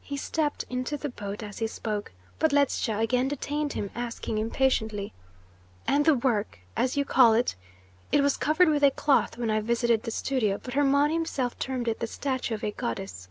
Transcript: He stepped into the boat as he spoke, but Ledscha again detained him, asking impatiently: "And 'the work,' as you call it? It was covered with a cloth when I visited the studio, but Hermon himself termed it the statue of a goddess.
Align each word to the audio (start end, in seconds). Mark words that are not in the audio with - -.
He 0.00 0.16
stepped 0.16 0.64
into 0.70 0.96
the 0.96 1.08
boat 1.08 1.42
as 1.42 1.58
he 1.58 1.66
spoke, 1.66 2.12
but 2.38 2.52
Ledscha 2.52 3.00
again 3.00 3.26
detained 3.26 3.72
him, 3.72 3.90
asking 3.92 4.38
impatiently: 4.38 5.12
"And 5.84 6.04
'the 6.04 6.14
work,' 6.14 6.60
as 6.76 6.96
you 6.96 7.04
call 7.04 7.34
it? 7.34 7.56
It 8.12 8.20
was 8.20 8.36
covered 8.36 8.68
with 8.68 8.84
a 8.84 8.92
cloth 8.92 9.38
when 9.38 9.50
I 9.50 9.58
visited 9.60 10.04
the 10.04 10.12
studio, 10.12 10.60
but 10.62 10.74
Hermon 10.74 11.10
himself 11.10 11.58
termed 11.58 11.88
it 11.88 11.98
the 11.98 12.06
statue 12.06 12.54
of 12.54 12.62
a 12.62 12.70
goddess. 12.70 13.26